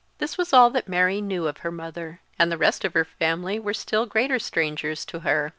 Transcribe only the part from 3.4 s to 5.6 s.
were still greater strangers to her.